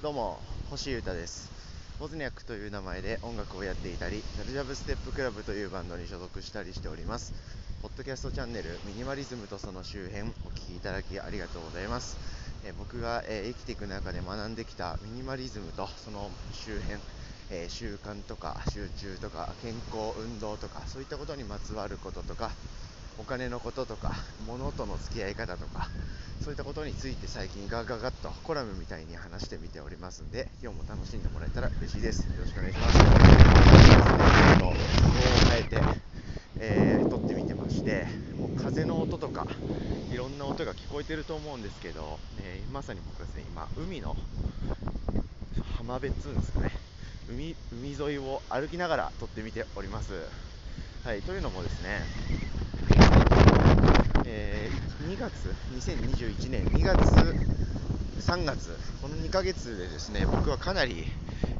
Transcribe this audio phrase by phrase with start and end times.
[0.00, 0.38] どうも
[0.70, 1.50] 星優太です。
[1.98, 7.34] ボズニャックという名前で音楽をやっていたりザルジャブステップクラブというバンドに所属したりしております。
[7.82, 12.16] ポッドキャストチャンネルミニマリズムとその周辺お聴きいただきありがとうございます。
[12.64, 17.00] え僕が、え生きていく中で学んできたミニマリズムとその周辺
[17.50, 22.50] えー、習慣とか集中とか健康運動とかそういったことにまつわることとか
[23.18, 24.14] お金のこととか
[24.46, 25.88] 物との付き合い方とか
[26.40, 32.26] そういったことについて最近ガガガッとコラムみたいに話してみておりますんで今日も楽しんでもらえたら嬉しいです。
[32.28, 32.98] よろしくお願いします。
[32.98, 33.04] ちょ
[34.56, 34.72] っとを
[35.50, 35.82] 変えて、
[36.60, 38.06] えー、撮ってみてまして
[38.38, 39.46] もう風の音とか
[40.12, 44.16] いろんな音が聞こえてると思うんですけど、えー、まさに僕はですね今海の
[45.76, 46.70] 浜辺っつうんですかね。
[47.28, 50.12] 海海沿いを歩きながら撮ってみております。
[51.04, 52.00] はいというのもですね
[54.24, 56.98] えー、2月、2021年2月、
[58.20, 61.06] 3月、この2ヶ月でですね、僕はかなり、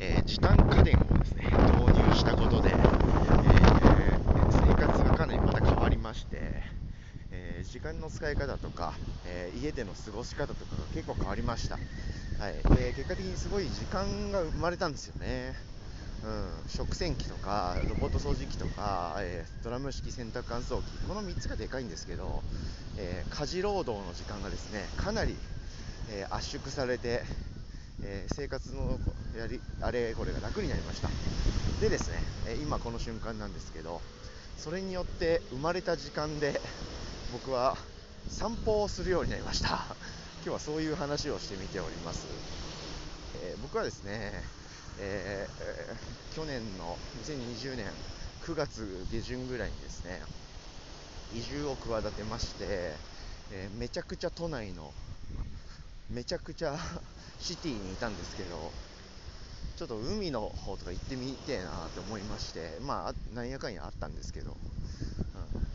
[0.00, 6.62] えー、時短家電をですね、導入したことで、えー、生活がかなりまた変わりまして、
[7.30, 8.92] え時間の使い方とか、
[9.26, 11.78] え家での過ごし方とかが結構変わりました。
[12.38, 15.54] はい、で結果的にすごい時間が生まれたんですよね。
[16.24, 22.42] うん、食洗機とかロボット掃除機とか、えー、ドラム式洗濯乾燥機この3つがでかいんですけど、
[22.96, 25.34] えー、家事労働の時間がですねかなり、
[26.10, 27.22] えー、圧縮されて、
[28.04, 28.98] え生活の
[29.36, 31.08] やりあれこれが楽になりました。
[31.80, 34.00] でですね、え今この瞬間なんですけど
[34.56, 36.60] それによって生まれた時間で
[37.32, 37.76] 僕は
[38.28, 39.84] 散歩をするようになりました。
[40.44, 42.26] 今日はそういう話をしてみております、
[43.42, 44.61] え僕はですね
[45.00, 47.86] えー、去年の2020年
[48.44, 50.20] 9月下旬ぐらいにですね
[51.34, 52.64] 移住を企てまして、
[53.52, 54.92] えー、めちゃくちゃ都内の
[56.10, 56.76] めちゃくちゃ
[57.40, 58.72] シティにいたんですけど
[59.76, 64.56] ちょっと海の方とか行ってみてえなって思いましてまあなんやかんやあったんですけど、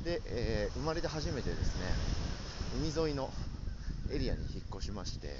[0.00, 1.94] うん、で、えー、生まれて初めてですね
[2.76, 3.32] 海沿いの
[4.10, 5.34] エリアに引っ越しまして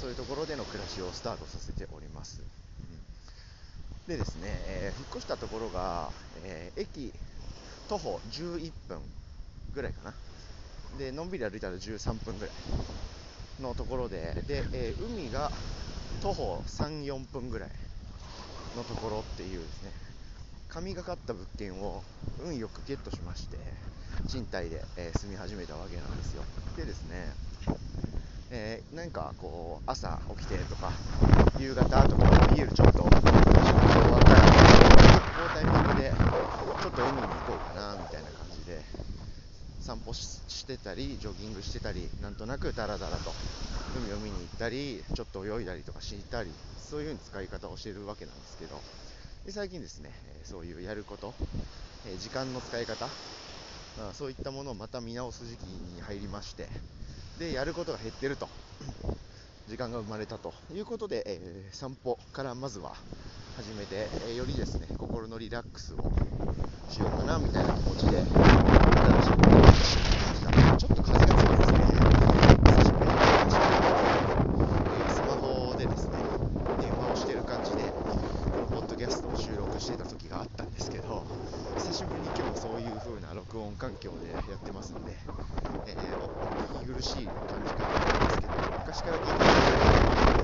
[0.00, 2.42] そういうところでの暮らしをスタートさせております。
[4.06, 6.10] でですね、えー、引っ越したところが、
[6.44, 7.12] えー、駅
[7.88, 9.00] 徒歩11分
[9.74, 10.14] ぐらいかな。
[10.98, 15.50] でのんびり歩いたら13分ぐらいのところでで、えー、海が
[16.22, 17.70] 徒歩34分ぐらい
[18.76, 19.90] のところっていうですね
[20.68, 22.02] 神がかった物件を
[22.44, 23.56] 運よくゲットしまして
[24.28, 26.42] 賃貸で、え住み始めたわけなんですよ。
[26.76, 27.32] でですね
[28.58, 30.90] えー、なんかこう朝起きてとか
[31.58, 32.24] 夕方とか
[32.54, 38.80] ビールちょっと仕事終わったらこうタイミングでちょっと海に行こうかなみたいな感じで
[39.80, 43.30] 散歩してたりジョギングしてたりなんとなくダラダラと
[43.94, 48.80] 海を見に行ったりちょっと泳いだりとかしたりそういう風に使い方をしてるわけなんですけど
[49.44, 50.10] で最近ですね
[50.44, 51.34] そういうやること
[52.18, 53.06] 時間の使い方
[54.14, 56.68] そういったものをまた見直す時期に入りまして
[57.38, 58.48] でやることが減ってると。
[59.68, 60.54] 時間が生まれたと。
[60.72, 62.94] いうことで、えー、散歩からまずは
[63.56, 66.12] 始めて、えー、よりですね心のリラックスを
[66.88, 70.04] しようかなみたいな気持ちで新しいことをしま
[70.34, 71.78] したちょっと風が強いですね
[72.68, 73.18] 久しぶりに
[75.10, 76.18] スマホでですね
[76.80, 81.24] 電話をしてる感じでこのポッドキャストを収録してた時があったんですけど
[81.78, 85.16] 久しぶりに今日そういう風な録音環境でやってますので、
[85.86, 89.48] えー、息苦しい感じかと思うんですけど、昔から聞いてる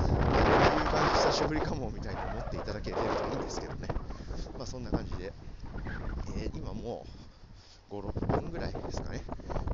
[0.05, 3.87] こういう感じ久しぶりかもみたいに思っていただけてるといいんですけどね、
[4.55, 5.33] まあそんな感じで、
[6.37, 7.07] えー、今も
[7.89, 9.23] う5、6分ぐらいですかね、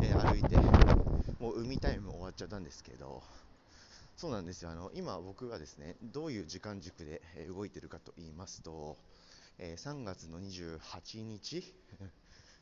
[0.02, 0.56] えー、歩いて、
[1.42, 3.24] もう海タイム終わっちゃったんですけど、
[4.16, 4.70] そうなんですよ。
[4.70, 7.22] あの今僕がですねどういう時間軸で
[7.54, 8.96] 動いてるかと言いますと、
[9.58, 11.76] えー、3月の28日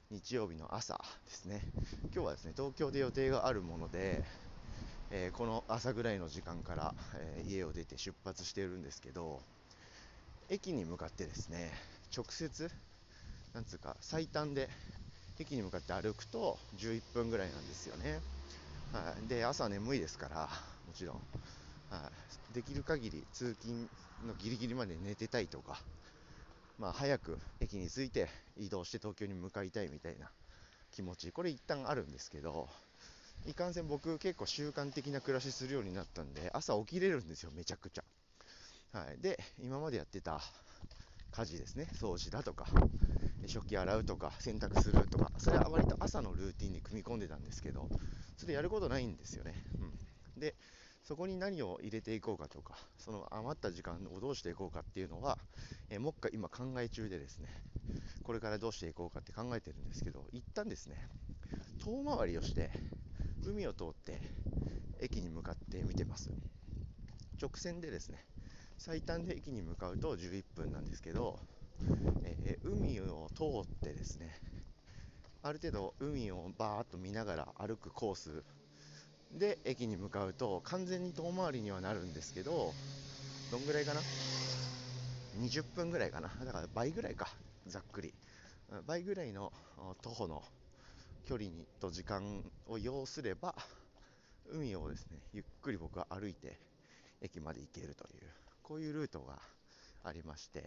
[0.09, 1.61] 日曜日の朝ですね。
[2.13, 4.23] 今日はですね東京で予定があるもので、
[5.11, 9.41] えー、この朝ぐらいの時間から、えー、家を出て出発しているんですけど
[10.49, 11.73] 駅に向かってですね
[12.15, 12.71] 直接
[13.53, 14.69] なんつうか最短で
[15.39, 18.21] 駅に向かって歩くと11分ぐらいなんですよね、
[18.93, 20.47] はい、で朝眠いですから
[20.87, 21.15] もちろん、
[21.89, 22.09] は
[22.51, 23.89] い、できる限り通勤
[24.25, 25.81] のギリギリまで寝てたいとか
[26.79, 30.29] まあ、早く駅に着いて移動して東京に向かいたいみたいな
[30.91, 31.31] 気持ち。
[31.31, 32.69] これ一旦あるんですけど
[33.45, 38.03] いかんせん僕結構習慣的な暮らしするようになったんで朝起きれるんですよめちゃくちゃ、
[38.93, 40.39] はい、で今までやってた
[41.31, 41.87] 家事ですね。
[41.93, 42.65] 掃除だとか
[43.45, 47.87] 食器洗うとか洗濯するとかそれは割と朝のルーティンに組み込んでたんですけど
[48.37, 49.53] それやることないんですよね、
[50.35, 50.55] うん、で
[51.07, 55.37] そこに何を入れていこうかとか、その余った時間をどうしていこうかっていうのは、
[55.89, 57.47] えー、もっか今考え中でですね、
[58.23, 60.97] これからどうしていこうかって考えてるんですけど、一旦ですね、
[61.81, 62.71] 遠回りをして、
[63.45, 64.19] 海を通って
[64.99, 66.29] 駅に向かって見てます。
[67.41, 68.25] 直線でですね、
[68.77, 71.39] 最短で駅に向かうと11分なんですけど、
[72.25, 74.37] えー、海を通ってですね、
[75.41, 78.43] ある程度海をバーっと見ながら歩くコース
[79.33, 82.73] で駅に向かうと完全に遠回りにはなるんですけど
[83.51, 84.01] どんぐらいかな
[85.39, 86.29] ？20分ぐらいかな？
[86.43, 87.27] だから倍ぐらいか
[87.67, 88.13] ざっくり。
[88.85, 89.53] 倍ぐらいの
[90.01, 90.43] 徒歩の
[91.25, 93.55] 距離にと時間を要すれば
[94.51, 96.57] 海をですねゆっくり僕は歩いて
[97.21, 98.21] 駅まで行けるという
[98.61, 99.39] こういうルートが
[100.03, 100.63] ありまして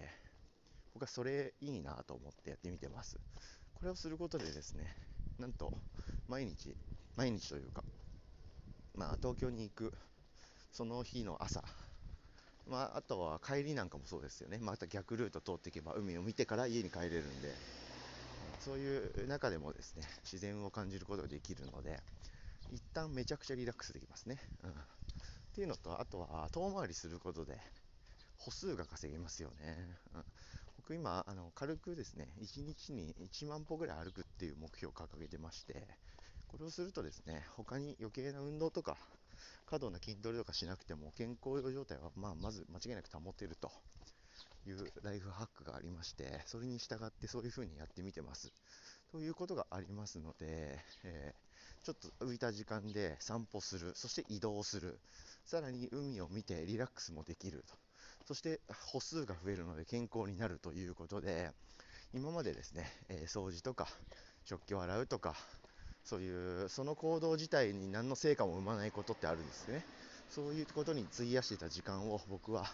[0.95, 3.19] 僕はそれいいなと思ってやってみてます。
[3.75, 4.85] これをすることでですね
[5.39, 5.73] なんと
[6.29, 6.75] 毎日
[7.17, 7.83] 毎日というか
[8.95, 9.93] まあ、東京に行く
[10.73, 11.65] その日の朝、
[12.67, 17.55] まあ、あとは帰りなんかもそうですよね、また逆ルート通っていけば海を見てから家に帰れるんで、
[18.61, 21.99] そういう中でもですね自然を感じることができるので、
[22.71, 24.39] 一旦めちゃくちゃリラックスできますね。
[24.63, 24.75] うん、っ
[25.55, 27.59] ていうのと、あとは遠回りすることで
[28.37, 29.77] 歩数が稼げますよね。
[30.15, 30.25] うん、
[30.77, 35.87] 僕今あの軽くですね1日に1万歩ぐらい歩くっていう目標を掲げてまして
[36.51, 38.97] これをするとですね、他に余計な運動とか、
[39.67, 43.71] 過度な筋トレとかしなくても健康状態は、まあ、まず間違いなく保てると
[44.67, 48.53] いうライフハックがありまして、それに従ってそういう風にやってみてます。
[49.13, 54.99] ということがありますので、えー、ちょっと浮いた時間で散歩する、そして移動する、
[55.47, 57.75] さらに海を見てリラックスもできると、
[58.27, 58.61] そして
[58.91, 61.53] 歩数が増えるので健康になるということで、
[62.13, 63.87] 今までですね、えー、掃除とか
[64.45, 65.37] 食器を洗うとか、
[66.05, 69.85] そういうその行動自体に何の成果も生まないことってあるんですね。
[70.31, 72.65] そういうことに費やしてた時間を僕は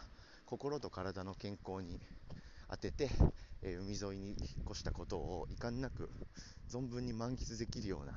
[0.44, 1.99] 心と体の健康に
[2.70, 3.11] 当てて、
[3.62, 4.37] えー、海沿いに引っ
[4.70, 6.11] 越したことを遺憾なく
[6.69, 8.12] 存分に満喫できるような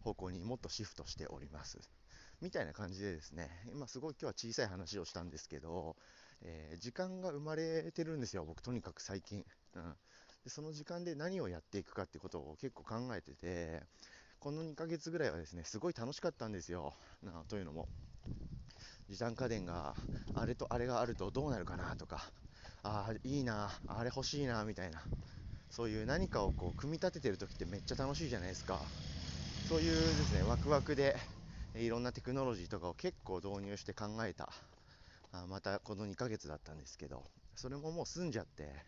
[0.00, 1.78] 方向にもっとシフトしております。
[2.40, 5.96] みたいな感じでですね今すごい今日は小さい話をしたんですけど、
[6.42, 8.62] えー、時間が生まれてるんですよ僕。
[8.62, 9.44] とにかく最近、
[9.74, 9.82] うん、
[10.44, 13.82] でその時間で何をやっていくかってことを結構考えてて
[14.44, 16.92] この2ヶ月ぐらいはですね、すごい楽しかったんですよ。
[17.22, 17.88] なというのも、
[19.08, 19.96] 時短家電が
[20.34, 22.20] あれとあれがあるとどうなるかなとか、
[22.82, 25.00] ああ、いいな、あれ欲しいな、みたいな、
[25.70, 28.92] そういう何かをこう組み立ててる時ってめっちゃ楽しいじゃないですか。
[29.62, 31.16] そういうですね、ワクワクで、
[31.74, 34.52] いろんなテクノロジーとかを結構導入して考えた、
[35.32, 38.84] あまたこの2ヶ月だったんですけど、それももう済んじゃって、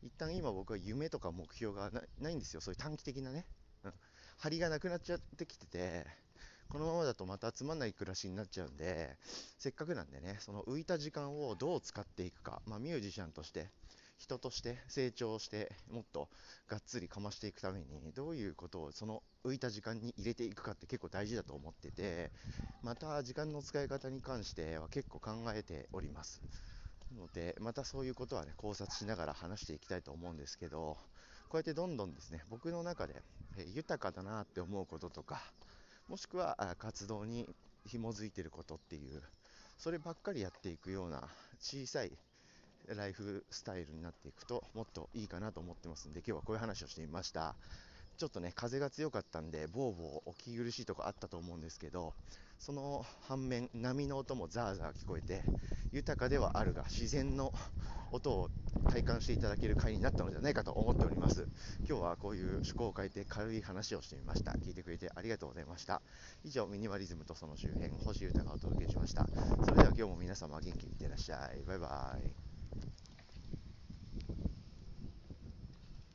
[0.00, 1.90] 一旦今僕は夢とか目標が
[2.20, 3.48] ないんですよ、そういう短期的なね。
[4.42, 6.04] 張りがなくなっちゃってきてて、
[6.68, 9.16] このままだとまたつまんない暮らしになっちゃうんで、
[9.56, 13.68] せっかくなんでね、その浮いた時間をどう使っていくか、まあ、ミュージシャンとして、
[14.18, 16.28] 人として成長して、もっと
[16.66, 22.32] がっつりかましていくために、どういうことをその浮いた時間に入れていくかって結構大事だと思ってて、
[22.82, 26.42] また時間の使い方に関しては結構考えております。
[27.16, 30.96] ので、またそういうことはね、考察しながら話していきたいと思うんですけど、
[31.58, 33.22] うやってどんどんですね、僕の中で、
[33.56, 35.42] え豊かだなって思うこととか、
[36.08, 37.48] もしくは活動に
[37.86, 39.22] 紐づいてることっていう、
[39.78, 41.28] そればっかりやっていくような
[41.60, 42.12] 小さい
[42.88, 47.54] ライフスタイルになっていくともっといいかなと思ってますんで、今日はこういう話をしてみました。
[48.22, 52.14] ちょっとね、風が強かったんで、ボーボーお聞き苦しいとこあったと思うんですけど、
[52.56, 55.42] その反面、波の音もザーザー聞こえて、
[55.90, 57.52] 豊かではあるが、自然の
[58.12, 58.48] 音を
[58.92, 61.48] 体感していただける回になったのではないかと思っております。
[61.80, 64.52] 今日はこういう趣向を変えて軽い話をしてみました。
[64.52, 66.00] 聞いてくれてありがとうございました。
[66.44, 69.26] 以上、ミニマリズムとその周辺、星豊がお届けしました。
[69.64, 71.60] それでは今日も皆様元気にいってらっしゃい。
[71.66, 73.01] バイバイ。